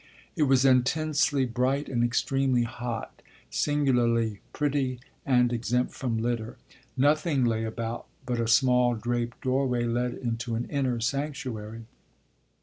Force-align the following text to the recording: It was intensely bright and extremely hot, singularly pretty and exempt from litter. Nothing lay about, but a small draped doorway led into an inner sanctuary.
It 0.35 0.45
was 0.49 0.65
intensely 0.65 1.45
bright 1.45 1.87
and 1.87 2.03
extremely 2.03 2.63
hot, 2.63 3.21
singularly 3.51 4.39
pretty 4.51 4.99
and 5.27 5.53
exempt 5.53 5.93
from 5.93 6.17
litter. 6.17 6.57
Nothing 6.97 7.45
lay 7.45 7.65
about, 7.65 8.07
but 8.25 8.39
a 8.41 8.47
small 8.47 8.95
draped 8.95 9.41
doorway 9.41 9.83
led 9.83 10.15
into 10.15 10.55
an 10.55 10.65
inner 10.71 10.99
sanctuary. 11.01 11.85